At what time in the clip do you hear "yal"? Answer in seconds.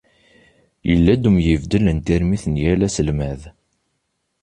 2.63-2.81